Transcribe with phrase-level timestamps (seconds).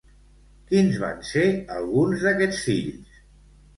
[0.71, 1.45] Quins van ser
[1.77, 3.25] alguns d'aquests fills?